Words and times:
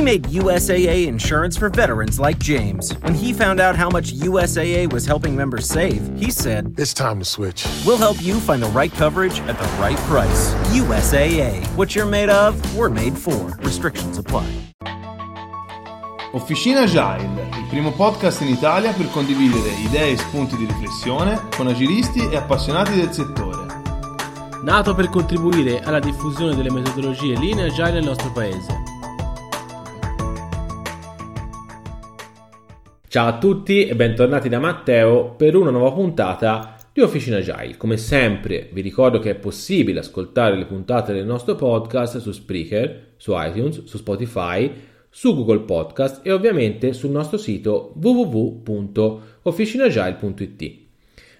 We 0.00 0.06
made 0.06 0.22
USAA 0.32 1.08
insurance 1.08 1.58
for 1.58 1.68
veterans 1.68 2.18
like 2.18 2.38
James. 2.38 2.92
When 3.02 3.12
he 3.12 3.34
found 3.34 3.60
out 3.60 3.76
how 3.76 3.90
much 3.90 4.14
USAA 4.14 4.90
was 4.90 5.04
helping 5.04 5.36
members 5.36 5.66
save, 5.66 6.00
he 6.18 6.30
said, 6.30 6.74
It's 6.78 6.94
time 6.94 7.18
to 7.18 7.24
switch. 7.26 7.66
We'll 7.84 7.98
help 7.98 8.16
you 8.22 8.40
find 8.40 8.62
the 8.62 8.70
right 8.70 8.90
coverage 8.90 9.40
at 9.40 9.58
the 9.58 9.68
right 9.78 9.98
price. 10.08 10.54
USAA. 10.72 11.66
What 11.76 11.94
you're 11.94 12.06
made 12.06 12.30
of, 12.30 12.56
we're 12.74 12.88
made 12.88 13.14
for. 13.14 13.54
Restrictions 13.58 14.16
apply. 14.16 14.46
Officina 16.32 16.84
Agile, 16.84 17.28
il 17.58 17.66
primo 17.68 17.92
podcast 17.92 18.40
in 18.40 18.48
Italia 18.48 18.94
per 18.94 19.10
condividere 19.10 19.68
idee 19.84 20.12
e 20.12 20.16
spunti 20.16 20.56
di 20.56 20.64
riflessione 20.64 21.38
con 21.54 21.66
agilisti 21.66 22.26
e 22.26 22.38
appassionati 22.38 22.94
del 22.94 23.12
settore. 23.12 23.66
Nato 24.62 24.94
per 24.94 25.10
contribuire 25.10 25.82
alla 25.82 26.00
diffusione 26.00 26.54
delle 26.54 26.70
metodologie 26.70 27.36
linee 27.36 27.66
agile 27.66 27.92
nel 27.92 28.04
nostro 28.04 28.32
paese. 28.32 28.89
Ciao 33.10 33.26
a 33.26 33.38
tutti 33.38 33.86
e 33.86 33.96
bentornati 33.96 34.48
da 34.48 34.60
Matteo 34.60 35.34
per 35.34 35.56
una 35.56 35.72
nuova 35.72 35.90
puntata 35.90 36.76
di 36.92 37.00
Officina 37.00 37.38
Agile. 37.38 37.76
Come 37.76 37.96
sempre 37.96 38.68
vi 38.72 38.82
ricordo 38.82 39.18
che 39.18 39.30
è 39.30 39.34
possibile 39.34 39.98
ascoltare 39.98 40.56
le 40.56 40.64
puntate 40.64 41.12
del 41.12 41.26
nostro 41.26 41.56
podcast 41.56 42.18
su 42.18 42.30
Spreaker, 42.30 43.14
su 43.16 43.32
iTunes, 43.34 43.82
su 43.82 43.96
Spotify, 43.96 44.72
su 45.08 45.34
Google 45.34 45.62
Podcast 45.62 46.24
e 46.24 46.30
ovviamente 46.30 46.92
sul 46.92 47.10
nostro 47.10 47.36
sito 47.36 47.94
www.officinagile.it. 48.00 50.74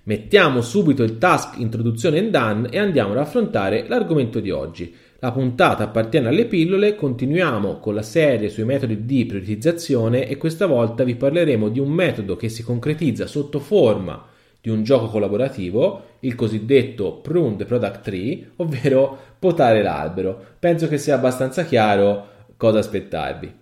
Mettiamo 0.02 0.62
subito 0.62 1.04
il 1.04 1.18
task 1.18 1.60
introduzione 1.60 2.18
and 2.18 2.30
done 2.30 2.68
e 2.70 2.80
andiamo 2.80 3.12
ad 3.12 3.18
affrontare 3.18 3.86
l'argomento 3.86 4.40
di 4.40 4.50
oggi. 4.50 4.92
La 5.22 5.32
puntata 5.32 5.84
appartiene 5.84 6.28
alle 6.28 6.46
pillole, 6.46 6.94
continuiamo 6.94 7.78
con 7.78 7.94
la 7.94 8.00
serie 8.00 8.48
sui 8.48 8.64
metodi 8.64 9.04
di 9.04 9.26
prioritizzazione 9.26 10.26
e 10.26 10.38
questa 10.38 10.64
volta 10.64 11.04
vi 11.04 11.14
parleremo 11.14 11.68
di 11.68 11.78
un 11.78 11.90
metodo 11.90 12.36
che 12.36 12.48
si 12.48 12.62
concretizza 12.62 13.26
sotto 13.26 13.58
forma 13.58 14.24
di 14.58 14.70
un 14.70 14.82
gioco 14.82 15.08
collaborativo, 15.08 16.04
il 16.20 16.34
cosiddetto 16.34 17.16
prune 17.16 17.56
the 17.56 17.66
product 17.66 18.00
tree, 18.00 18.52
ovvero 18.56 19.18
potare 19.38 19.82
l'albero. 19.82 20.42
Penso 20.58 20.88
che 20.88 20.96
sia 20.96 21.16
abbastanza 21.16 21.64
chiaro 21.64 22.28
cosa 22.56 22.78
aspettarvi. 22.78 23.59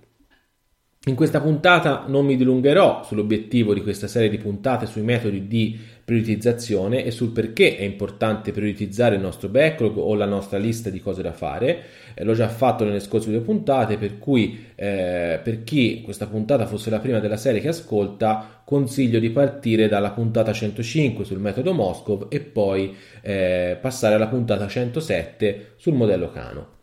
In 1.09 1.15
questa 1.15 1.41
puntata 1.41 2.05
non 2.07 2.27
mi 2.27 2.37
dilungherò 2.37 3.03
sull'obiettivo 3.03 3.73
di 3.73 3.81
questa 3.81 4.07
serie 4.07 4.29
di 4.29 4.37
puntate 4.37 4.85
sui 4.85 5.01
metodi 5.01 5.47
di 5.47 5.75
prioritizzazione 6.05 7.03
e 7.03 7.11
sul 7.11 7.31
perché 7.31 7.79
è 7.79 7.83
importante 7.83 8.53
prioritizzare 8.53 9.15
il 9.15 9.23
nostro 9.23 9.49
backlog 9.49 9.97
o 9.97 10.15
la 10.15 10.27
nostra 10.27 10.59
lista 10.59 10.91
di 10.91 11.01
cose 11.01 11.23
da 11.23 11.33
fare. 11.33 11.83
Eh, 12.13 12.25
l'ho 12.25 12.35
già 12.35 12.49
fatto 12.49 12.85
nelle 12.85 13.01
scorse 13.01 13.31
due 13.31 13.41
puntate, 13.41 13.97
per 13.97 14.19
cui 14.19 14.67
eh, 14.75 15.41
per 15.43 15.65
chi 15.65 16.03
questa 16.03 16.27
puntata 16.27 16.67
fosse 16.67 16.91
la 16.91 16.99
prima 16.99 17.21
della 17.21 17.39
serie 17.39 17.63
che 17.63 17.69
ascolta, 17.69 18.61
consiglio 18.63 19.19
di 19.19 19.31
partire 19.31 19.89
dalla 19.89 20.11
puntata 20.11 20.53
105 20.53 21.25
sul 21.25 21.39
metodo 21.39 21.73
Moscov 21.73 22.27
e 22.29 22.41
poi 22.41 22.95
eh, 23.23 23.79
passare 23.81 24.17
alla 24.17 24.29
puntata 24.29 24.69
107 24.69 25.73
sul 25.77 25.95
modello 25.95 26.31
Cano. 26.31 26.78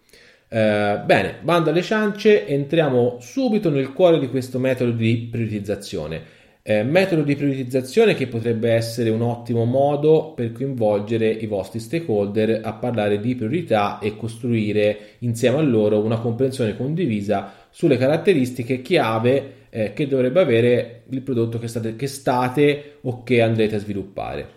Eh, 0.56 1.02
bene, 1.04 1.36
bando 1.42 1.70
alle 1.70 1.82
ciance, 1.82 2.48
entriamo 2.48 3.18
subito 3.20 3.70
nel 3.70 3.92
cuore 3.92 4.20
di 4.20 4.30
questo 4.30 4.58
metodo 4.58 4.92
di 4.92 5.28
prioritizzazione. 5.30 6.22
Eh, 6.62 6.82
metodo 6.82 7.24
di 7.24 7.36
prioritizzazione 7.36 8.16
che 8.16 8.28
potrebbe 8.28 8.72
essere 8.72 9.10
un 9.10 9.22
ottimo 9.22 9.66
modo 9.66 10.32
per 10.34 10.54
coinvolgere 10.54 11.30
i 11.30 11.46
vostri 11.46 11.82
stakeholder 11.82 12.62
a 12.64 12.72
parlare 12.72 13.20
di 13.20 13.36
priorità 13.36 14.00
e 14.00 14.16
costruire 14.16 14.98
insieme 15.20 15.58
a 15.58 15.62
loro 15.62 16.02
una 16.02 16.20
comprensione 16.20 16.78
condivisa 16.78 17.52
sulle 17.70 17.98
caratteristiche 17.98 18.82
chiave 18.82 19.68
eh, 19.70 19.92
che 19.92 20.08
dovrebbe 20.08 20.40
avere 20.40 21.02
il 21.10 21.22
prodotto 21.22 21.60
che 21.60 21.68
state, 21.68 21.98
che 21.98 22.08
state 22.08 23.00
o 23.02 23.24
che 23.24 23.42
andrete 23.42 23.76
a 23.76 23.80
sviluppare. 23.80 24.48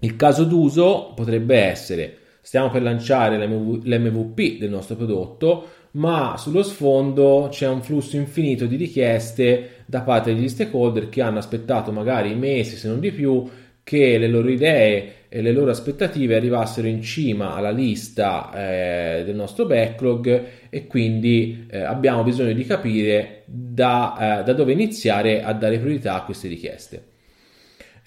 Il 0.00 0.16
caso 0.16 0.44
d'uso 0.44 1.14
potrebbe 1.16 1.56
essere 1.56 2.18
stiamo 2.48 2.70
per 2.70 2.80
lanciare 2.80 3.36
l'MVP 3.36 4.56
del 4.58 4.70
nostro 4.70 4.96
prodotto, 4.96 5.68
ma 5.92 6.36
sullo 6.38 6.62
sfondo 6.62 7.48
c'è 7.50 7.68
un 7.68 7.82
flusso 7.82 8.16
infinito 8.16 8.64
di 8.64 8.76
richieste 8.76 9.82
da 9.84 10.00
parte 10.00 10.32
degli 10.32 10.48
stakeholder 10.48 11.10
che 11.10 11.20
hanno 11.20 11.36
aspettato 11.36 11.92
magari 11.92 12.34
mesi, 12.34 12.76
se 12.76 12.88
non 12.88 13.00
di 13.00 13.12
più, 13.12 13.46
che 13.82 14.16
le 14.16 14.28
loro 14.28 14.48
idee 14.48 15.26
e 15.28 15.42
le 15.42 15.52
loro 15.52 15.72
aspettative 15.72 16.36
arrivassero 16.36 16.86
in 16.86 17.02
cima 17.02 17.52
alla 17.52 17.70
lista 17.70 18.50
eh, 18.54 19.24
del 19.26 19.36
nostro 19.36 19.66
backlog 19.66 20.44
e 20.70 20.86
quindi 20.86 21.66
eh, 21.70 21.80
abbiamo 21.80 22.22
bisogno 22.22 22.54
di 22.54 22.64
capire 22.64 23.42
da, 23.44 24.40
eh, 24.40 24.44
da 24.44 24.54
dove 24.54 24.72
iniziare 24.72 25.42
a 25.42 25.52
dare 25.52 25.78
priorità 25.78 26.14
a 26.14 26.24
queste 26.24 26.48
richieste. 26.48 27.16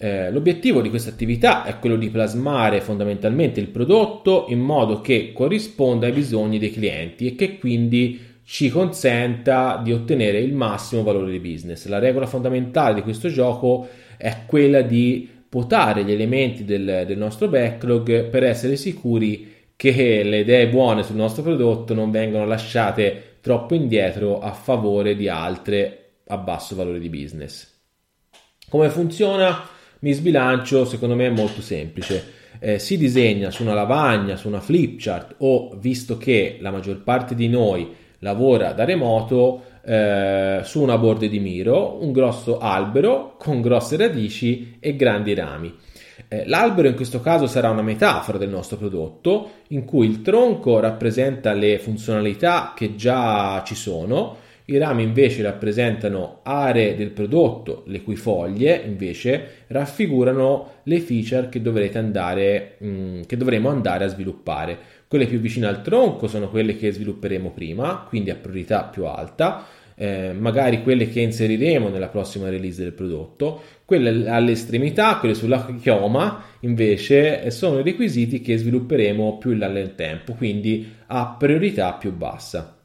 Eh, 0.02 0.32
l'obiettivo 0.32 0.80
di 0.80 0.88
questa 0.88 1.10
attività 1.10 1.62
è 1.62 1.78
quello 1.78 1.94
di 1.94 2.10
plasmare 2.10 2.80
fondamentalmente 2.80 3.60
il 3.60 3.68
prodotto 3.68 4.46
in 4.48 4.58
modo 4.58 5.00
che 5.00 5.30
corrisponda 5.32 6.06
ai 6.06 6.12
bisogni 6.12 6.58
dei 6.58 6.72
clienti 6.72 7.28
e 7.28 7.34
che 7.36 7.56
quindi 7.56 8.20
ci 8.42 8.68
consenta 8.68 9.80
di 9.80 9.92
ottenere 9.92 10.40
il 10.40 10.54
massimo 10.54 11.04
valore 11.04 11.30
di 11.30 11.38
business. 11.38 11.86
La 11.86 12.00
regola 12.00 12.26
fondamentale 12.26 12.94
di 12.94 13.02
questo 13.02 13.28
gioco 13.28 13.86
è 14.16 14.38
quella 14.44 14.82
di 14.82 15.30
potare 15.48 16.02
gli 16.02 16.10
elementi 16.10 16.64
del, 16.64 17.04
del 17.06 17.18
nostro 17.18 17.46
backlog 17.46 18.24
per 18.24 18.42
essere 18.42 18.74
sicuri 18.74 19.54
che 19.76 20.24
le 20.24 20.40
idee 20.40 20.66
buone 20.66 21.04
sul 21.04 21.14
nostro 21.14 21.44
prodotto 21.44 21.94
non 21.94 22.10
vengano 22.10 22.44
lasciate 22.44 23.36
troppo 23.40 23.76
indietro 23.76 24.40
a 24.40 24.50
favore 24.50 25.14
di 25.14 25.28
altre 25.28 26.14
a 26.26 26.38
basso 26.38 26.74
valore 26.74 26.98
di 26.98 27.08
business. 27.08 27.70
Come 28.68 28.88
funziona? 28.88 29.71
Mi 30.02 30.14
sbilancio 30.14 30.84
secondo 30.84 31.14
me 31.14 31.26
è 31.26 31.30
molto 31.30 31.60
semplice. 31.60 32.40
Eh, 32.58 32.80
si 32.80 32.98
disegna 32.98 33.52
su 33.52 33.62
una 33.62 33.72
lavagna, 33.72 34.34
su 34.34 34.48
una 34.48 34.58
flipchart 34.58 35.36
o 35.38 35.76
visto 35.78 36.18
che 36.18 36.58
la 36.60 36.72
maggior 36.72 37.04
parte 37.04 37.36
di 37.36 37.48
noi 37.48 37.88
lavora 38.18 38.72
da 38.72 38.84
remoto, 38.84 39.62
eh, 39.84 40.60
su 40.64 40.82
una 40.82 40.98
borda 40.98 41.28
di 41.28 41.38
miro, 41.38 42.02
un 42.02 42.10
grosso 42.10 42.58
albero 42.58 43.36
con 43.38 43.60
grosse 43.60 43.96
radici 43.96 44.76
e 44.80 44.96
grandi 44.96 45.34
rami. 45.34 45.72
Eh, 46.26 46.48
l'albero 46.48 46.88
in 46.88 46.96
questo 46.96 47.20
caso 47.20 47.46
sarà 47.46 47.70
una 47.70 47.82
metafora 47.82 48.38
del 48.38 48.48
nostro 48.48 48.78
prodotto 48.78 49.50
in 49.68 49.84
cui 49.84 50.08
il 50.08 50.20
tronco 50.20 50.80
rappresenta 50.80 51.52
le 51.52 51.78
funzionalità 51.78 52.72
che 52.74 52.96
già 52.96 53.62
ci 53.64 53.76
sono, 53.76 54.36
i 54.66 54.78
rami 54.78 55.02
invece 55.02 55.42
rappresentano 55.42 56.40
aree 56.42 56.94
del 56.94 57.10
prodotto, 57.10 57.82
le 57.86 58.02
cui 58.02 58.16
foglie 58.16 58.82
invece 58.84 59.64
raffigurano 59.68 60.80
le 60.84 61.00
feature 61.00 61.48
che, 61.48 61.60
andare, 61.98 62.76
mm, 62.84 63.22
che 63.26 63.36
dovremo 63.36 63.68
andare 63.68 64.04
a 64.04 64.08
sviluppare. 64.08 64.78
Quelle 65.08 65.26
più 65.26 65.40
vicine 65.40 65.66
al 65.66 65.82
tronco 65.82 66.26
sono 66.26 66.48
quelle 66.48 66.76
che 66.76 66.92
svilupperemo 66.92 67.50
prima, 67.50 68.06
quindi 68.08 68.30
a 68.30 68.36
priorità 68.36 68.84
più 68.84 69.04
alta, 69.04 69.66
eh, 69.94 70.32
magari 70.32 70.82
quelle 70.82 71.08
che 71.08 71.20
inseriremo 71.20 71.88
nella 71.88 72.08
prossima 72.08 72.48
release 72.48 72.82
del 72.82 72.92
prodotto, 72.92 73.60
quelle 73.84 74.28
all'estremità, 74.28 75.18
quelle 75.18 75.34
sulla 75.34 75.66
chioma, 75.80 76.42
invece 76.60 77.50
sono 77.50 77.80
i 77.80 77.82
requisiti 77.82 78.40
che 78.40 78.56
svilupperemo 78.56 79.38
più 79.38 79.50
in 79.50 79.58
là 79.58 79.68
nel 79.68 79.94
tempo, 79.94 80.32
quindi 80.32 80.90
a 81.06 81.36
priorità 81.38 81.92
più 81.94 82.12
bassa. 82.12 82.81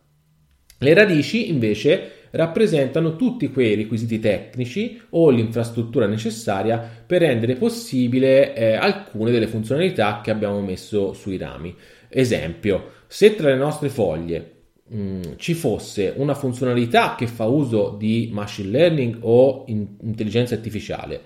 Le 0.79 0.93
radici 0.93 1.49
invece 1.49 2.11
rappresentano 2.31 3.15
tutti 3.15 3.49
quei 3.49 3.75
requisiti 3.75 4.19
tecnici 4.19 5.01
o 5.11 5.29
l'infrastruttura 5.29 6.05
necessaria 6.05 6.77
per 7.05 7.21
rendere 7.21 7.55
possibile 7.55 8.53
eh, 8.53 8.73
alcune 8.75 9.31
delle 9.31 9.47
funzionalità 9.47 10.21
che 10.21 10.29
abbiamo 10.29 10.61
messo 10.61 11.13
sui 11.13 11.37
rami. 11.37 11.75
Esempio, 12.09 12.91
se 13.07 13.35
tra 13.35 13.49
le 13.49 13.55
nostre 13.55 13.89
foglie 13.89 14.51
mh, 14.87 14.99
mm, 14.99 15.21
ci 15.37 15.55
fosse 15.55 16.13
una 16.15 16.35
funzionalità 16.35 17.15
che 17.15 17.25
fa 17.25 17.45
uso 17.45 17.95
di 17.97 18.29
machine 18.31 18.69
learning 18.69 19.17
o 19.21 19.63
in- 19.67 19.95
intelligenza 20.01 20.53
artificiale, 20.53 21.21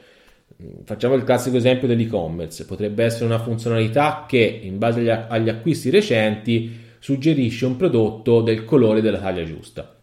mm, 0.61 0.69
Facciamo 0.83 1.15
il 1.15 1.23
classico 1.23 1.57
esempio 1.57 1.87
dell'e-commerce, 1.87 2.65
potrebbe 2.65 3.03
essere 3.03 3.25
una 3.25 3.39
funzionalità 3.39 4.25
che 4.27 4.61
in 4.63 4.77
base 4.77 4.99
agli, 4.99 5.09
agli 5.09 5.49
acquisti 5.49 5.89
recenti 5.89 6.89
suggerisce 7.01 7.65
un 7.65 7.77
prodotto 7.77 8.41
del 8.41 8.63
colore 8.63 9.01
della 9.01 9.17
taglia 9.17 9.43
giusta. 9.43 9.97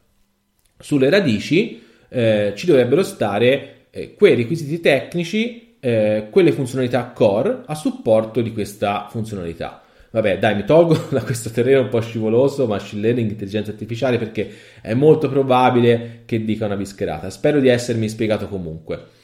Sulle 0.81 1.09
radici 1.09 1.81
eh, 2.09 2.53
ci 2.57 2.67
dovrebbero 2.67 3.05
stare 3.05 3.87
eh, 3.91 4.15
quei 4.15 4.35
requisiti 4.35 4.81
tecnici, 4.81 5.77
eh, 5.79 6.27
quelle 6.29 6.51
funzionalità 6.51 7.13
core 7.15 7.63
a 7.67 7.77
supporto 7.77 8.41
di 8.41 8.53
questa 8.53 9.07
funzionalità. 9.09 9.85
Vabbè, 10.11 10.39
dai, 10.39 10.57
mi 10.57 10.65
tolgo 10.65 11.07
da 11.11 11.23
questo 11.23 11.51
terreno 11.51 11.83
un 11.83 11.89
po' 11.89 12.01
scivoloso, 12.01 12.67
machine 12.67 13.03
learning, 13.03 13.31
intelligenza 13.31 13.71
artificiale, 13.71 14.19
perché 14.19 14.51
è 14.83 14.95
molto 14.95 15.29
probabile 15.29 16.23
che 16.25 16.45
dica 16.45 16.67
una 16.67 16.77
bischerata. 16.77 17.31
Spero 17.31 17.61
di 17.61 17.69
essermi 17.69 18.09
spiegato 18.09 18.49
comunque. 18.49 19.17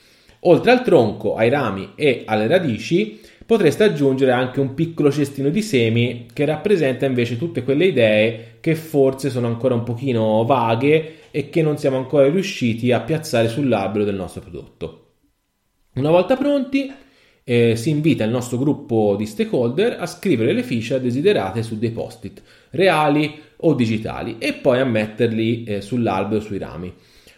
Oltre 0.46 0.72
al 0.72 0.82
tronco, 0.82 1.36
ai 1.36 1.48
rami 1.48 1.92
e 1.94 2.24
alle 2.26 2.46
radici, 2.46 3.20
potreste 3.46 3.84
aggiungere 3.84 4.32
anche 4.32 4.60
un 4.60 4.74
piccolo 4.74 5.10
cestino 5.10 5.48
di 5.48 5.62
semi 5.62 6.26
che 6.32 6.44
rappresenta 6.44 7.06
invece 7.06 7.38
tutte 7.38 7.62
quelle 7.62 7.86
idee 7.86 8.56
che 8.60 8.74
forse 8.74 9.30
sono 9.30 9.46
ancora 9.46 9.74
un 9.74 9.84
pochino 9.84 10.44
vaghe 10.44 11.30
e 11.30 11.48
che 11.48 11.62
non 11.62 11.78
siamo 11.78 11.96
ancora 11.96 12.28
riusciti 12.28 12.92
a 12.92 13.00
piazzare 13.00 13.48
sull'albero 13.48 14.04
del 14.04 14.16
nostro 14.16 14.42
prodotto. 14.42 15.00
Una 15.94 16.10
volta 16.10 16.36
pronti, 16.36 16.92
eh, 17.42 17.76
si 17.76 17.90
invita 17.90 18.24
il 18.24 18.30
nostro 18.30 18.58
gruppo 18.58 19.16
di 19.16 19.26
stakeholder 19.26 19.96
a 19.98 20.06
scrivere 20.06 20.52
le 20.52 20.62
fiche 20.62 21.00
desiderate 21.00 21.62
su 21.62 21.78
dei 21.78 21.90
post-it 21.90 22.42
reali 22.70 23.40
o 23.58 23.74
digitali 23.74 24.36
e 24.38 24.54
poi 24.54 24.80
a 24.80 24.84
metterli 24.84 25.64
eh, 25.64 25.80
sull'albero 25.80 26.40
sui 26.40 26.58
rami. 26.58 26.92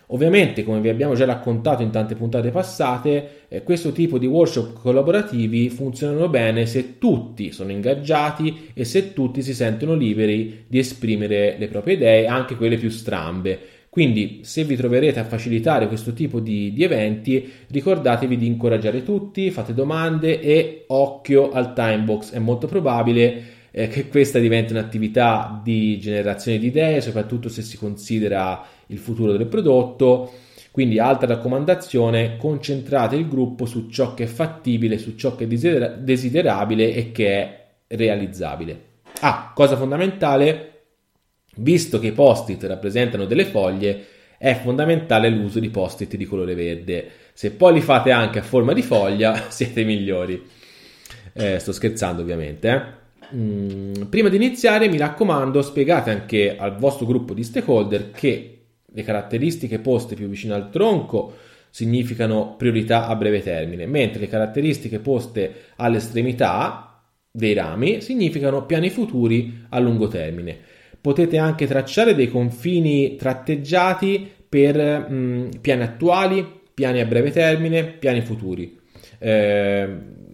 Ovviamente, 0.09 0.63
come 0.63 0.81
vi 0.81 0.89
abbiamo 0.89 1.15
già 1.15 1.25
raccontato 1.25 1.83
in 1.83 1.91
tante 1.91 2.15
puntate 2.15 2.51
passate, 2.51 3.47
eh, 3.49 3.63
questo 3.65 3.91
tipo 3.91 4.19
di 4.19 4.27
workshop 4.27 4.81
collaborativi 4.81 5.69
funzionano 5.69 6.29
bene 6.29 6.67
se 6.67 6.99
tutti 6.99 7.51
sono 7.51 7.73
ingaggiati 7.73 8.71
e 8.73 8.85
se 8.85 9.13
tutti 9.13 9.43
si 9.43 9.53
sentono 9.53 9.95
liberi 9.95 10.65
di 10.69 10.79
esprimere 10.79 11.57
le 11.59 11.67
proprie 11.67 11.95
idee, 11.95 12.27
anche 12.27 12.57
quelle 12.57 12.77
più 12.77 12.89
strambe. 12.89 13.59
Quindi, 13.89 14.41
se 14.43 14.63
vi 14.63 14.77
troverete 14.77 15.19
a 15.19 15.25
facilitare 15.25 15.89
questo 15.89 16.13
tipo 16.13 16.39
di, 16.39 16.73
di 16.73 16.85
eventi, 16.85 17.51
ricordatevi 17.69 18.37
di 18.37 18.47
incoraggiare 18.47 19.03
tutti, 19.03 19.51
fate 19.51 19.75
domande 19.75 20.39
e 20.41 20.85
occhio 20.89 21.51
al 21.51 21.73
time 21.73 22.01
box. 22.01 22.33
È 22.33 22.39
molto 22.39 22.67
probabile 22.67 23.55
eh, 23.71 23.89
che 23.89 24.09
questa 24.09 24.39
diventi 24.39 24.73
un'attività 24.73 25.61
di 25.65 25.99
generazione 25.99 26.59
di 26.59 26.67
idee, 26.67 27.01
soprattutto 27.01 27.49
se 27.49 27.63
si 27.63 27.77
considera 27.77 28.63
il 28.89 28.99
futuro 28.99 29.33
del 29.33 29.47
prodotto. 29.47 30.33
Quindi, 30.71 30.99
altra 30.99 31.27
raccomandazione, 31.29 32.37
concentrate 32.37 33.17
il 33.17 33.29
gruppo 33.29 33.65
su 33.65 33.89
ciò 33.89 34.13
che 34.15 34.25
è 34.25 34.27
fattibile, 34.27 34.99
su 34.99 35.17
ciò 35.17 35.35
che 35.35 35.45
è 35.45 35.47
desiderabile 35.47 36.93
e 36.93 37.13
che 37.13 37.33
è 37.33 37.67
realizzabile. 37.89 38.81
Ah, 39.21 39.53
cosa 39.55 39.77
fondamentale, 39.77 40.73
visto 41.57 41.99
che 41.99 42.09
i 42.09 42.13
post-it 42.13 42.63
rappresentano 42.65 43.25
delle 43.25 43.47
foglie, 43.47 44.05
è 44.39 44.55
fondamentale 44.63 45.31
l'uso 45.31 45.61
di 45.61 45.71
post-it 45.71 46.15
di 46.17 46.27
colore 46.27 46.55
verde. 46.55 47.09
Se 47.33 47.53
poi 47.53 47.75
li 47.75 47.81
fate 47.81 48.11
anche 48.11 48.41
a 48.41 48.43
forma 48.43 48.75
di 48.75 48.83
foglia, 48.83 49.45
siete 49.49 49.83
migliori. 49.85 50.43
Eh, 51.33 51.59
sto 51.59 51.73
scherzando 51.73 52.21
ovviamente. 52.23 52.69
Eh? 52.69 53.37
Mm, 53.37 54.03
prima 54.11 54.29
di 54.29 54.37
iniziare, 54.37 54.89
mi 54.89 54.99
raccomando, 54.99 55.63
spiegate 55.63 56.11
anche 56.11 56.57
al 56.57 56.77
vostro 56.77 57.07
gruppo 57.07 57.35
di 57.35 57.43
stakeholder 57.43 58.11
che 58.11 58.56
le 58.97 59.03
caratteristiche 59.03 59.79
poste 59.79 60.15
più 60.15 60.27
vicino 60.27 60.55
al 60.55 60.71
tronco 60.71 61.35
significano 61.69 62.55
priorità 62.57 63.07
a 63.09 63.15
breve 63.15 63.43
termine, 63.43 63.85
mentre 63.85 64.21
le 64.21 64.29
caratteristiche 64.29 65.01
poste 65.01 65.65
all'estremità 65.77 67.03
dei 67.31 67.53
rami 67.53 68.01
significano 68.01 68.65
piani 68.65 68.89
futuri 68.89 69.67
a 69.69 69.79
lungo 69.81 70.09
termine. 70.09 70.57
Potete 70.99 71.37
anche 71.37 71.67
tracciare 71.67 72.15
dei 72.15 72.31
confini 72.31 73.17
tratteggiati 73.17 74.31
per 74.49 75.11
mh, 75.11 75.61
piani 75.61 75.83
attuali, 75.83 76.61
piani 76.73 77.01
a 77.01 77.05
breve 77.05 77.31
termine, 77.31 77.85
piani 77.85 78.23
futuri. 78.23 78.81
Eh, 79.19 79.89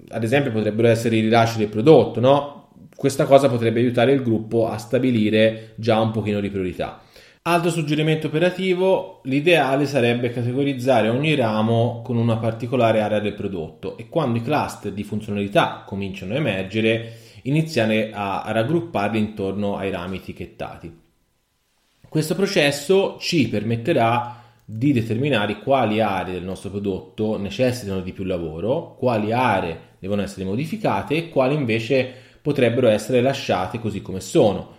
ad 0.09 0.23
esempio 0.23 0.53
potrebbero 0.53 0.87
essere 0.87 1.17
i 1.17 1.21
rilasci 1.21 1.59
del 1.59 1.69
prodotto, 1.69 2.21
no? 2.21 2.69
Questa 2.95 3.25
cosa 3.25 3.49
potrebbe 3.49 3.81
aiutare 3.81 4.13
il 4.13 4.23
gruppo 4.23 4.69
a 4.69 4.79
stabilire 4.79 5.73
già 5.75 5.99
un 5.99 6.13
pochino 6.13 6.39
di 6.39 6.51
priorità. 6.51 7.02
Altro 7.45 7.71
suggerimento 7.71 8.29
operativo, 8.29 9.19
l'ideale 9.25 9.85
sarebbe 9.87 10.31
categorizzare 10.31 11.09
ogni 11.09 11.35
ramo 11.35 12.01
con 12.05 12.17
una 12.17 12.37
particolare 12.37 13.01
area 13.01 13.19
del 13.19 13.35
prodotto 13.35 13.97
e 13.97 14.09
quando 14.09 14.39
i 14.39 14.43
cluster 14.43 14.93
di 14.93 15.03
funzionalità 15.03 15.83
cominciano 15.85 16.35
a 16.35 16.37
emergere, 16.37 17.15
iniziare 17.43 18.13
a, 18.13 18.45
raggrupparli 18.47 19.19
intorno 19.19 19.77
ai 19.77 19.91
rami 19.91 20.19
etichettati. 20.19 20.97
Questo 22.09 22.37
processo 22.37 23.17
ci 23.19 23.49
permetterà 23.49 24.41
di 24.65 24.93
determinare 24.93 25.59
quali 25.59 26.01
aree 26.01 26.35
del 26.35 26.45
nostro 26.45 26.71
prodotto 26.71 27.39
necessitano 27.39 28.03
di 28.03 28.13
più 28.13 28.23
lavoro, 28.23 28.95
quali 28.95 29.33
aree 29.33 29.97
devono 29.99 30.23
essere 30.23 30.45
modificate 30.45 31.17
e 31.17 31.29
quali 31.29 31.57
invece 31.57 32.09
potrebbero 32.41 32.87
essere 32.87 33.21
lasciate 33.21 33.81
così 33.81 34.01
come 34.01 34.21
sono. 34.21 34.77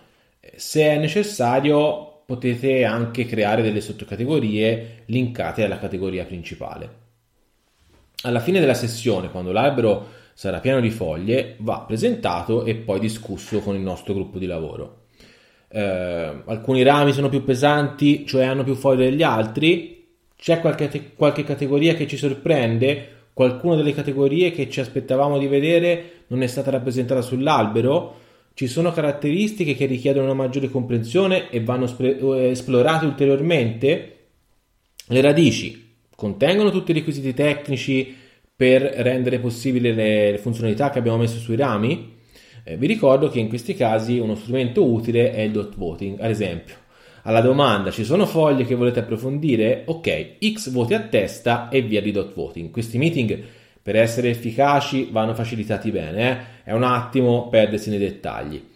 Se 0.56 0.80
è 0.80 0.96
necessario 0.96 2.12
potete 2.26 2.84
anche 2.84 3.26
creare 3.26 3.62
delle 3.62 3.80
sottocategorie 3.80 5.02
linkate 5.06 5.64
alla 5.64 5.78
categoria 5.78 6.24
principale. 6.24 7.02
Alla 8.22 8.40
fine 8.40 8.60
della 8.60 8.74
sessione, 8.74 9.30
quando 9.30 9.52
l'albero 9.52 10.06
sarà 10.32 10.60
pieno 10.60 10.80
di 10.80 10.90
foglie, 10.90 11.56
va 11.58 11.84
presentato 11.86 12.64
e 12.64 12.74
poi 12.74 12.98
discusso 12.98 13.60
con 13.60 13.74
il 13.74 13.82
nostro 13.82 14.14
gruppo 14.14 14.38
di 14.38 14.46
lavoro. 14.46 15.02
Eh, 15.68 16.42
alcuni 16.46 16.82
rami 16.82 17.12
sono 17.12 17.28
più 17.28 17.44
pesanti, 17.44 18.26
cioè 18.26 18.44
hanno 18.44 18.64
più 18.64 18.74
foglie 18.74 19.10
degli 19.10 19.22
altri. 19.22 20.06
C'è 20.36 20.60
qualche, 20.60 21.12
qualche 21.14 21.44
categoria 21.44 21.94
che 21.94 22.06
ci 22.06 22.16
sorprende? 22.16 23.08
Qualcuna 23.32 23.76
delle 23.76 23.92
categorie 23.92 24.52
che 24.52 24.70
ci 24.70 24.80
aspettavamo 24.80 25.38
di 25.38 25.46
vedere 25.46 26.24
non 26.28 26.42
è 26.42 26.46
stata 26.46 26.70
rappresentata 26.70 27.20
sull'albero? 27.20 28.22
Ci 28.56 28.68
sono 28.68 28.92
caratteristiche 28.92 29.74
che 29.74 29.86
richiedono 29.86 30.26
una 30.26 30.34
maggiore 30.34 30.68
comprensione 30.68 31.50
e 31.50 31.60
vanno 31.60 31.92
eh, 31.98 32.50
esplorate 32.50 33.04
ulteriormente? 33.04 34.18
Le 35.08 35.20
radici 35.20 35.96
contengono 36.14 36.70
tutti 36.70 36.92
i 36.92 36.94
requisiti 36.94 37.34
tecnici 37.34 38.14
per 38.54 38.82
rendere 38.82 39.40
possibili 39.40 39.92
le 39.92 40.38
funzionalità 40.40 40.90
che 40.90 41.00
abbiamo 41.00 41.18
messo 41.18 41.38
sui 41.38 41.56
rami? 41.56 42.12
Eh, 42.62 42.76
vi 42.76 42.86
ricordo 42.86 43.28
che 43.28 43.40
in 43.40 43.48
questi 43.48 43.74
casi 43.74 44.20
uno 44.20 44.36
strumento 44.36 44.88
utile 44.88 45.32
è 45.32 45.40
il 45.40 45.50
dot 45.50 45.74
voting, 45.74 46.20
ad 46.20 46.30
esempio. 46.30 46.76
Alla 47.22 47.40
domanda 47.40 47.90
ci 47.90 48.04
sono 48.04 48.24
foglie 48.24 48.64
che 48.64 48.76
volete 48.76 49.00
approfondire? 49.00 49.82
Ok, 49.86 50.36
X 50.52 50.70
voti 50.70 50.94
a 50.94 51.00
testa 51.00 51.68
e 51.70 51.82
via 51.82 52.00
di 52.00 52.12
dot 52.12 52.32
voting. 52.34 52.70
Questi 52.70 52.98
meeting 52.98 53.42
per 53.84 53.96
essere 53.96 54.30
efficaci 54.30 55.10
vanno 55.12 55.34
facilitati 55.34 55.90
bene, 55.90 56.30
eh? 56.30 56.70
è 56.70 56.72
un 56.72 56.84
attimo 56.84 57.48
perdersi 57.48 57.90
nei 57.90 57.98
dettagli. 57.98 58.68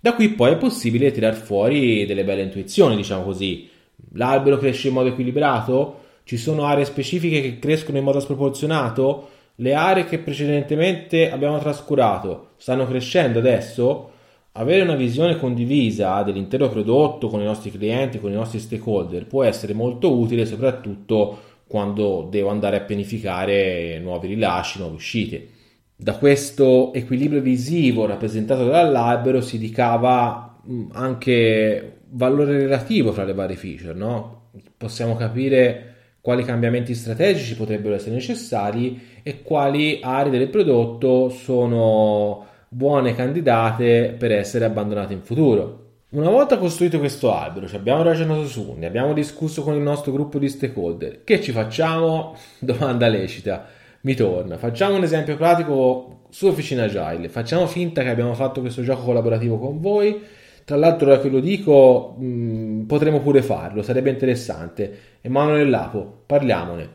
Da 0.00 0.14
qui 0.14 0.30
poi 0.30 0.52
è 0.52 0.56
possibile 0.56 1.10
tirar 1.10 1.34
fuori 1.34 2.06
delle 2.06 2.24
belle 2.24 2.40
intuizioni, 2.40 2.96
diciamo 2.96 3.24
così. 3.24 3.68
L'albero 4.14 4.56
cresce 4.56 4.88
in 4.88 4.94
modo 4.94 5.10
equilibrato? 5.10 6.00
Ci 6.24 6.38
sono 6.38 6.64
aree 6.64 6.86
specifiche 6.86 7.42
che 7.42 7.58
crescono 7.58 7.98
in 7.98 8.04
modo 8.04 8.20
sproporzionato? 8.20 9.28
Le 9.56 9.74
aree 9.74 10.06
che 10.06 10.18
precedentemente 10.18 11.30
abbiamo 11.30 11.58
trascurato 11.58 12.52
stanno 12.56 12.86
crescendo 12.86 13.40
adesso? 13.40 14.12
Avere 14.52 14.80
una 14.80 14.94
visione 14.94 15.38
condivisa 15.38 16.22
dell'intero 16.22 16.70
prodotto 16.70 17.28
con 17.28 17.42
i 17.42 17.44
nostri 17.44 17.70
clienti, 17.70 18.18
con 18.18 18.30
i 18.30 18.34
nostri 18.34 18.60
stakeholder 18.60 19.26
può 19.26 19.42
essere 19.42 19.74
molto 19.74 20.16
utile 20.16 20.46
soprattutto 20.46 21.38
quando 21.74 22.28
devo 22.30 22.50
andare 22.50 22.76
a 22.76 22.80
pianificare 22.82 23.98
nuovi 23.98 24.28
rilasci, 24.28 24.78
nuove 24.78 24.94
uscite. 24.94 25.48
Da 25.96 26.14
questo 26.14 26.92
equilibrio 26.92 27.40
visivo 27.40 28.06
rappresentato 28.06 28.64
dall'albero 28.64 29.40
si 29.40 29.56
ricava 29.56 30.56
mm, 30.70 30.90
anche 30.92 32.02
valore 32.10 32.58
relativo 32.58 33.10
fra 33.10 33.24
le 33.24 33.34
varie 33.34 33.56
feature, 33.56 33.92
no? 33.92 34.50
Possiamo 34.76 35.16
capire 35.16 35.94
quali 36.20 36.44
cambiamenti 36.44 36.94
strategici 36.94 37.56
potrebbero 37.56 37.96
essere 37.96 38.14
necessari 38.14 39.18
e 39.24 39.42
quali 39.42 39.98
aree 40.00 40.30
del 40.30 40.50
prodotto 40.50 41.28
sono 41.28 42.46
buone 42.68 43.16
candidate 43.16 44.14
per 44.16 44.30
essere 44.30 44.64
abbandonate 44.64 45.12
in 45.12 45.22
futuro. 45.22 45.83
Una 46.14 46.30
volta 46.30 46.58
costruito 46.58 47.00
questo 47.00 47.34
albero, 47.34 47.66
ci 47.66 47.74
abbiamo 47.74 48.04
ragionato 48.04 48.46
su, 48.46 48.76
ne 48.78 48.86
abbiamo 48.86 49.12
discusso 49.12 49.64
con 49.64 49.74
il 49.74 49.80
nostro 49.80 50.12
gruppo 50.12 50.38
di 50.38 50.48
stakeholder. 50.48 51.24
Che 51.24 51.40
ci 51.40 51.50
facciamo? 51.50 52.36
Domanda 52.60 53.08
lecita. 53.08 53.66
Mi 54.02 54.14
torna. 54.14 54.56
Facciamo 54.56 54.94
un 54.94 55.02
esempio 55.02 55.36
pratico 55.36 56.26
su 56.30 56.46
Officina 56.46 56.84
Agile. 56.84 57.28
Facciamo 57.28 57.66
finta 57.66 58.02
che 58.02 58.10
abbiamo 58.10 58.32
fatto 58.34 58.60
questo 58.60 58.82
gioco 58.82 59.02
collaborativo 59.02 59.58
con 59.58 59.80
voi. 59.80 60.22
Tra 60.64 60.76
l'altro, 60.76 61.10
ora 61.10 61.18
che 61.18 61.28
lo 61.28 61.40
dico, 61.40 62.14
mh, 62.16 62.24
mm, 62.24 62.82
potremmo 62.82 63.18
pure 63.18 63.42
farlo, 63.42 63.82
sarebbe 63.82 64.10
interessante. 64.10 64.98
Emanuele 65.20 65.68
Lapo, 65.68 66.22
parliamone. 66.26 66.88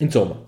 Insomma, 0.00 0.44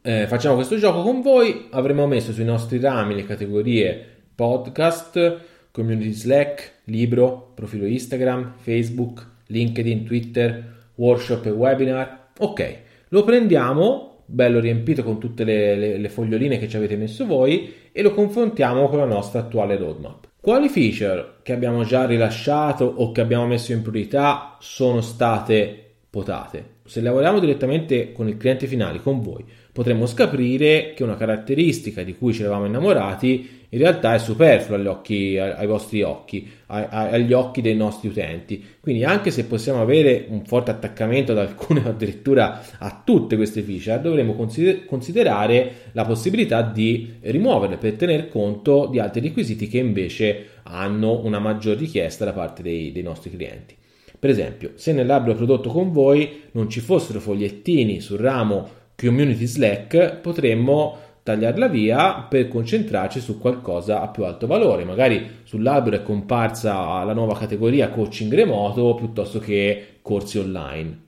eh, 0.00 0.26
facciamo 0.26 0.54
questo 0.54 0.78
gioco 0.78 1.02
con 1.02 1.20
voi. 1.20 1.68
Avremo 1.72 2.06
messo 2.06 2.32
sui 2.32 2.44
nostri 2.44 2.80
rami 2.80 3.14
le 3.14 3.26
categorie 3.26 4.16
podcast 4.34 5.47
community 5.70 6.12
Slack, 6.12 6.80
libro, 6.84 7.52
profilo 7.54 7.86
Instagram, 7.86 8.54
Facebook, 8.56 9.26
LinkedIn, 9.46 10.04
Twitter, 10.04 10.74
workshop 10.96 11.46
e 11.46 11.50
webinar. 11.50 12.30
Ok, 12.38 12.76
lo 13.08 13.24
prendiamo, 13.24 14.22
bello 14.26 14.60
riempito 14.60 15.02
con 15.02 15.18
tutte 15.18 15.44
le, 15.44 15.76
le, 15.76 15.98
le 15.98 16.08
foglioline 16.08 16.58
che 16.58 16.68
ci 16.68 16.76
avete 16.76 16.96
messo 16.96 17.26
voi 17.26 17.72
e 17.92 18.02
lo 18.02 18.12
confrontiamo 18.12 18.88
con 18.88 18.98
la 18.98 19.04
nostra 19.04 19.40
attuale 19.40 19.76
roadmap. 19.76 20.26
Quali 20.40 20.68
feature 20.68 21.34
che 21.42 21.52
abbiamo 21.52 21.84
già 21.84 22.06
rilasciato 22.06 22.84
o 22.84 23.12
che 23.12 23.20
abbiamo 23.20 23.46
messo 23.46 23.72
in 23.72 23.82
priorità 23.82 24.56
sono 24.60 25.00
state 25.00 25.84
potate? 26.10 26.76
se 26.88 27.02
lavoriamo 27.02 27.38
direttamente 27.38 28.12
con 28.12 28.28
il 28.28 28.38
cliente 28.38 28.66
finale, 28.66 29.02
con 29.02 29.20
voi, 29.20 29.44
potremmo 29.78 30.06
scoprire 30.06 30.92
che 30.92 31.04
una 31.04 31.14
caratteristica 31.14 32.02
di 32.02 32.16
cui 32.16 32.32
ci 32.32 32.40
eravamo 32.40 32.66
innamorati 32.66 33.66
in 33.68 33.78
realtà 33.78 34.14
è 34.14 34.18
superflua 34.18 34.76
agli 34.76 34.88
occhi, 34.88 35.38
ai 35.38 35.66
vostri 35.68 36.02
occhi, 36.02 36.50
agli 36.66 37.32
occhi 37.32 37.60
dei 37.60 37.76
nostri 37.76 38.08
utenti. 38.08 38.64
Quindi 38.80 39.04
anche 39.04 39.30
se 39.30 39.44
possiamo 39.44 39.80
avere 39.80 40.26
un 40.30 40.44
forte 40.44 40.72
attaccamento 40.72 41.30
ad 41.30 41.38
alcune 41.38 41.82
o 41.86 41.90
addirittura 41.90 42.60
a 42.76 43.02
tutte 43.04 43.36
queste 43.36 43.62
feature, 43.62 44.00
dovremo 44.00 44.34
considerare 44.34 45.72
la 45.92 46.04
possibilità 46.04 46.62
di 46.62 47.14
rimuoverle 47.20 47.76
per 47.76 47.92
tener 47.92 48.28
conto 48.28 48.88
di 48.90 48.98
altri 48.98 49.20
requisiti 49.20 49.68
che 49.68 49.78
invece 49.78 50.46
hanno 50.64 51.24
una 51.24 51.38
maggior 51.38 51.76
richiesta 51.76 52.24
da 52.24 52.32
parte 52.32 52.64
dei, 52.64 52.90
dei 52.90 53.04
nostri 53.04 53.30
clienti. 53.30 53.76
Per 54.18 54.28
esempio, 54.28 54.72
se 54.74 54.92
nell'albero 54.92 55.36
prodotto 55.36 55.70
con 55.70 55.92
voi 55.92 56.46
non 56.52 56.68
ci 56.68 56.80
fossero 56.80 57.20
fogliettini 57.20 58.00
sul 58.00 58.18
ramo 58.18 58.77
Community 59.00 59.46
Slack, 59.46 60.16
potremmo 60.16 60.98
tagliarla 61.22 61.68
via 61.68 62.26
per 62.28 62.48
concentrarci 62.48 63.20
su 63.20 63.38
qualcosa 63.38 64.00
a 64.00 64.08
più 64.08 64.24
alto 64.24 64.48
valore. 64.48 64.84
Magari 64.84 65.42
sull'albero 65.44 65.96
è 65.96 66.02
comparsa 66.02 67.04
la 67.04 67.12
nuova 67.12 67.38
categoria 67.38 67.90
coaching 67.90 68.34
remoto 68.34 68.96
piuttosto 68.96 69.38
che 69.38 69.98
corsi 70.02 70.38
online. 70.38 71.02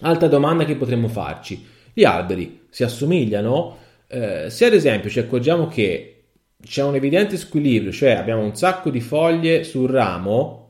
Altra 0.00 0.26
domanda 0.26 0.64
che 0.64 0.74
potremmo 0.74 1.06
farci. 1.06 1.64
Gli 1.92 2.02
alberi 2.02 2.66
si 2.68 2.82
assomigliano? 2.82 3.76
Eh, 4.08 4.50
se 4.50 4.64
ad 4.64 4.72
esempio 4.72 5.08
ci 5.08 5.20
accorgiamo 5.20 5.68
che 5.68 6.22
c'è 6.60 6.82
un 6.82 6.96
evidente 6.96 7.36
squilibrio, 7.36 7.92
cioè 7.92 8.10
abbiamo 8.10 8.42
un 8.42 8.56
sacco 8.56 8.90
di 8.90 9.00
foglie 9.00 9.62
sul 9.62 9.88
ramo, 9.88 10.67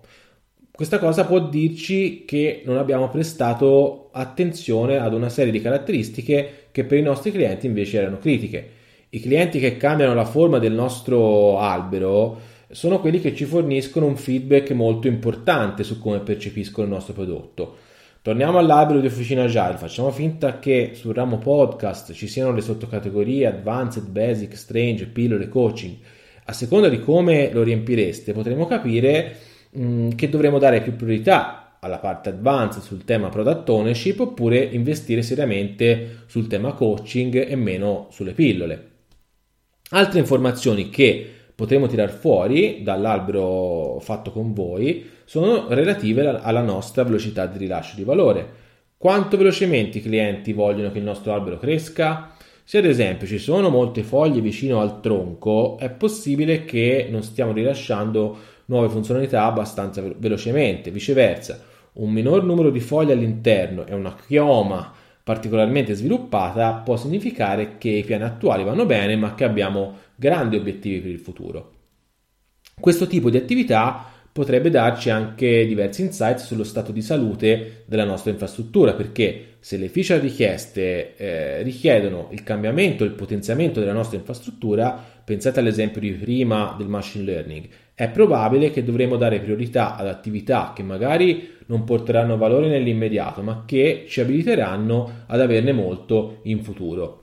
questa 0.78 1.00
cosa 1.00 1.25
può 1.25 1.40
dirci 1.40 2.25
che 2.25 2.62
non 2.64 2.76
abbiamo 2.76 3.08
prestato 3.08 4.11
attenzione 4.12 4.99
ad 4.99 5.12
una 5.12 5.28
serie 5.28 5.50
di 5.50 5.61
caratteristiche 5.61 6.68
che 6.70 6.85
per 6.85 6.99
i 6.99 7.02
nostri 7.02 7.32
clienti 7.32 7.66
invece 7.66 7.99
erano 7.99 8.18
critiche. 8.18 8.70
I 9.08 9.18
clienti 9.18 9.58
che 9.58 9.76
cambiano 9.76 10.14
la 10.14 10.25
forma 10.25 10.61
del 10.61 10.70
nostro 10.70 11.58
albero 11.58 12.38
sono 12.70 13.00
quelli 13.00 13.18
che 13.18 13.35
ci 13.35 13.44
forniscono 13.44 14.06
un 14.06 14.14
feedback 14.16 14.70
molto 14.70 15.08
importante 15.08 15.82
su 15.82 15.99
come 15.99 16.20
percepiscono 16.20 16.87
il 16.87 16.92
nostro 16.92 17.12
prodotto. 17.12 17.78
Torniamo 18.23 18.58
all'albero 18.58 19.00
di 19.00 19.08
Officina 19.08 19.42
Agile, 19.42 19.78
facciamo 19.78 20.12
finta 20.12 20.61
che 20.61 20.92
sul 20.94 21.12
ramo 21.12 21.38
podcast 21.38 22.12
ci 22.12 22.28
siano 22.28 22.52
le 22.52 22.61
sottocategorie 22.61 23.49
Advanced, 23.49 24.06
Basic, 24.06 24.56
Strange, 24.56 25.06
Pillole, 25.06 25.49
Coaching. 25.49 25.97
A 26.44 26.52
seconda 26.52 26.88
di 26.88 27.00
come 27.00 27.50
lo 27.52 27.64
riempireste 27.64 28.32
potremo 28.32 28.66
capire 28.66 29.47
mm, 29.76 30.10
che 30.10 30.28
dovremo 30.28 30.58
dare 30.58 30.82
più 30.82 30.94
priorità 30.94 31.76
alla 31.80 31.98
parte 31.98 32.30
advanced 32.30 32.82
sul 32.82 33.04
tema 33.04 33.28
product 33.28 33.68
ownership 33.68 34.20
oppure 34.20 34.58
investire 34.58 35.22
seriamente 35.22 36.25
sul 36.26 36.46
tema 36.46 36.72
coaching 36.72 37.48
e 37.48 37.56
meno 37.56 38.08
sulle 38.10 38.32
pillole. 38.32 38.90
Altre 39.90 40.18
informazioni 40.18 40.90
che 40.90 41.34
potremo 41.54 41.87
tirar 41.87 42.10
fuori 42.10 42.82
dall'albero 42.82 43.98
fatto 44.00 44.30
con 44.30 44.52
voi 44.52 45.08
sono 45.25 45.66
relative 45.68 46.26
alla 46.40 46.62
nostra 46.62 47.04
velocità 47.04 47.46
di 47.46 47.58
rilascio 47.58 47.96
di 47.96 48.04
valore. 48.04 48.66
Quanto 48.96 49.37
velocemente 49.37 49.98
i 49.98 50.02
clienti 50.02 50.52
vogliono 50.52 50.90
che 50.90 50.98
il 50.98 51.04
nostro 51.04 51.32
albero 51.32 51.58
cresca? 51.58 52.32
Se 52.64 52.78
ad 52.78 52.84
esempio 52.84 53.26
ci 53.26 53.38
sono 53.38 53.70
molte 53.70 54.02
foglie 54.02 54.40
vicino 54.40 54.80
al 54.80 55.00
tronco, 55.00 55.78
è 55.78 55.88
possibile 55.88 56.64
che 56.64 57.08
non 57.10 57.22
stiamo 57.22 57.52
rilasciando 57.52 58.37
nuove 58.68 58.88
funzionalità 58.88 59.44
abbastanza 59.44 60.02
velocemente. 60.16 60.90
Viceversa, 60.90 61.62
un 61.94 62.10
minor 62.10 62.44
numero 62.44 62.70
di 62.70 62.80
foglie 62.80 63.12
all'interno 63.12 63.87
e 63.87 63.94
una 63.94 64.14
chioma 64.14 64.92
particolarmente 65.22 65.94
sviluppata 65.94 66.72
può 66.75 66.96
significare 66.96 67.76
che 67.76 67.90
i 67.90 68.04
piani 68.04 68.25
attuali 68.25 68.64
vanno 68.64 68.87
bene 68.87 69.14
ma 69.16 69.34
che 69.34 69.44
abbiamo 69.44 69.96
grandi 70.14 70.56
obiettivi 70.56 71.00
per 71.00 71.10
il 71.10 71.18
futuro. 71.18 71.72
Questo 72.80 73.06
tipo 73.06 73.28
di 73.28 73.37
attività 73.37 74.04
potrebbe 74.38 74.71
darci 74.71 75.11
anche 75.11 75.66
diversi 75.66 76.02
insights 76.02 76.45
sullo 76.45 76.62
stato 76.62 76.92
di 76.92 77.02
salute 77.02 77.83
della 77.87 78.04
nostra 78.04 78.30
infrastruttura, 78.30 78.95
perché 78.95 79.57
se 79.59 79.76
le 79.76 79.88
feature 79.88 80.21
richieste 80.21 81.16
eh, 81.16 81.62
richiedono 81.62 82.28
il 82.30 82.45
cambiamento 82.45 83.02
il 83.02 83.11
potenziamento 83.11 83.80
della 83.80 83.92
nostra 83.92 84.16
infrastruttura, 84.16 84.97
pensate 85.25 85.59
all'esempio 85.59 86.00
di 86.00 86.12
prima 86.12 86.76
del 86.78 86.87
machine 86.87 87.25
learning, 87.25 87.68
è 87.95 88.09
probabile 88.11 88.71
che 88.71 88.85
dovremo 88.85 89.16
dare 89.16 89.40
priorità 89.40 89.97
ad 89.97 90.07
attività 90.07 90.73
che 90.73 90.85
magari 90.85 91.57
non 91.66 91.83
porteranno 91.83 92.37
valore 92.37 92.68
nell'immediato, 92.68 93.42
ma 93.42 93.64
che 93.66 94.04
ci 94.07 94.21
abiliteranno 94.21 95.25
ad 95.26 95.40
averne 95.40 95.73
molto 95.73 96.38
in 96.45 96.62
futuro. 96.62 97.17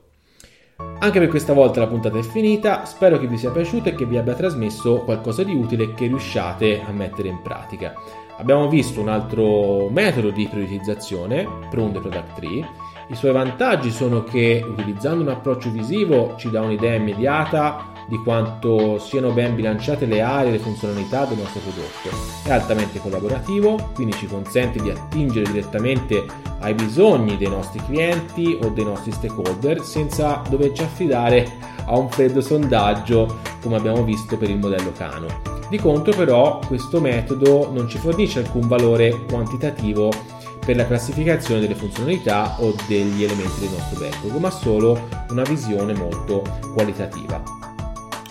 Anche 0.98 1.18
per 1.18 1.28
questa 1.28 1.52
volta 1.52 1.80
la 1.80 1.86
puntata 1.86 2.18
è 2.18 2.22
finita, 2.22 2.84
spero 2.84 3.18
che 3.18 3.26
vi 3.26 3.38
sia 3.38 3.50
piaciuta 3.50 3.90
e 3.90 3.94
che 3.94 4.06
vi 4.06 4.16
abbia 4.16 4.34
trasmesso 4.34 5.02
qualcosa 5.04 5.42
di 5.42 5.54
utile 5.54 5.94
che 5.94 6.06
riusciate 6.06 6.82
a 6.82 6.90
mettere 6.90 7.28
in 7.28 7.40
pratica. 7.42 7.94
Abbiamo 8.38 8.68
visto 8.68 9.00
un 9.00 9.08
altro 9.08 9.88
metodo 9.88 10.30
di 10.30 10.46
prioritizzazione, 10.46 11.46
Prune 11.70 11.92
the 11.92 12.00
Product 12.00 12.34
Tree. 12.34 12.68
I 13.08 13.14
suoi 13.14 13.32
vantaggi 13.32 13.90
sono 13.90 14.24
che 14.24 14.64
utilizzando 14.66 15.22
un 15.22 15.28
approccio 15.28 15.70
visivo 15.70 16.34
ci 16.36 16.50
dà 16.50 16.60
un'idea 16.60 16.94
immediata 16.94 17.92
di 18.08 18.16
quanto 18.18 18.98
siano 18.98 19.32
ben 19.32 19.54
bilanciate 19.54 20.06
le 20.06 20.20
aree 20.20 20.48
e 20.48 20.52
le 20.52 20.58
funzionalità 20.58 21.24
del 21.24 21.38
nostro 21.38 21.60
prodotto. 21.60 22.16
È 22.44 22.52
altamente 22.52 23.00
collaborativo, 23.00 23.90
quindi 23.94 24.14
ci 24.14 24.26
consente 24.26 24.80
di 24.80 24.90
attingere 24.90 25.50
direttamente 25.50 26.24
ai 26.60 26.74
bisogni 26.74 27.36
dei 27.36 27.48
nostri 27.48 27.80
clienti 27.84 28.58
o 28.62 28.68
dei 28.68 28.84
nostri 28.84 29.12
stakeholder 29.12 29.82
senza 29.82 30.42
doverci 30.48 30.82
affidare 30.82 31.74
a 31.86 31.96
un 31.98 32.08
freddo 32.08 32.40
sondaggio 32.40 33.38
come 33.60 33.76
abbiamo 33.76 34.02
visto 34.02 34.36
per 34.36 34.50
il 34.50 34.58
modello 34.58 34.92
Cano. 34.92 35.54
Di 35.68 35.78
contro 35.78 36.14
però 36.14 36.60
questo 36.64 37.00
metodo 37.00 37.70
non 37.72 37.88
ci 37.88 37.98
fornisce 37.98 38.38
alcun 38.38 38.68
valore 38.68 39.24
quantitativo 39.28 40.12
per 40.64 40.76
la 40.76 40.86
classificazione 40.86 41.60
delle 41.60 41.74
funzionalità 41.74 42.56
o 42.60 42.74
degli 42.86 43.22
elementi 43.22 43.60
del 43.60 43.70
nostro 43.70 44.00
backlog, 44.00 44.36
ma 44.36 44.50
solo 44.50 45.08
una 45.30 45.42
visione 45.42 45.94
molto 45.94 46.42
qualitativa. 46.74 47.65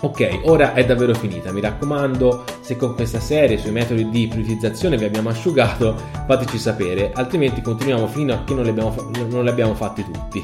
Ok, 0.02 0.42
ora 0.44 0.74
è 0.74 0.86
davvero 0.86 1.14
finita, 1.14 1.52
mi 1.52 1.62
raccomando, 1.62 2.44
se 2.60 2.76
con 2.76 2.96
questa 2.96 3.20
serie 3.20 3.58
sui 3.58 3.72
metodi 3.72 4.08
di 4.10 4.28
priorizzazione 4.28 4.98
vi 4.98 5.06
abbiamo 5.06 5.30
asciugato, 5.30 5.96
fateci 6.28 6.58
sapere, 6.58 7.12
altrimenti 7.14 7.62
continuiamo 7.62 8.08
fino 8.08 8.34
a 8.34 8.44
che 8.44 8.54
non 8.54 8.64
li 8.64 8.70
abbiamo, 8.70 8.94
non 9.30 9.44
li 9.44 9.50
abbiamo 9.50 9.74
fatti 9.74 10.04
tutti. 10.04 10.44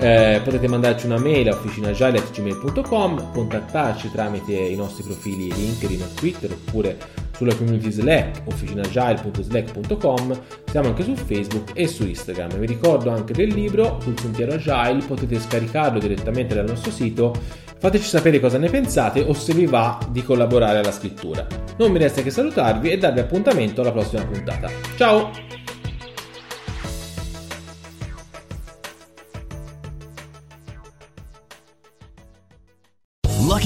Eh, 0.00 0.40
potete 0.44 0.68
mandarci 0.68 1.06
una 1.06 1.18
mail 1.18 1.48
a 1.48 1.54
officinagile.gmail.com, 1.54 3.32
contattarci 3.32 4.10
tramite 4.12 4.52
i 4.52 4.76
nostri 4.76 5.02
profili 5.02 5.52
LinkedIn 5.52 6.02
o 6.02 6.06
Twitter 6.14 6.52
oppure 6.52 6.98
sulla 7.38 7.54
community 7.54 7.90
Slack 7.90 8.42
officinagile.slack.com, 8.44 10.40
siamo 10.70 10.88
anche 10.88 11.04
su 11.04 11.14
Facebook 11.14 11.70
e 11.72 11.86
su 11.86 12.04
Instagram. 12.04 12.58
Vi 12.58 12.66
ricordo 12.66 13.10
anche 13.10 13.32
del 13.32 13.54
libro 13.54 13.98
sul 14.02 14.18
sentiero 14.18 14.52
Agile, 14.52 15.02
potete 15.06 15.38
scaricarlo 15.38 15.98
direttamente 15.98 16.54
dal 16.54 16.66
nostro 16.66 16.90
sito 16.90 17.32
Fateci 17.80 18.08
sapere 18.08 18.40
cosa 18.40 18.58
ne 18.58 18.68
pensate 18.68 19.20
o 19.20 19.32
se 19.32 19.54
vi 19.54 19.66
va 19.66 19.98
di 20.10 20.24
collaborare 20.24 20.78
alla 20.78 20.90
scrittura. 20.90 21.46
Non 21.78 21.92
mi 21.92 21.98
resta 21.98 22.22
che 22.22 22.30
salutarvi 22.30 22.90
e 22.90 22.98
darvi 22.98 23.20
appuntamento 23.20 23.82
alla 23.82 23.92
prossima 23.92 24.24
puntata. 24.24 24.68
Ciao! 24.96 25.57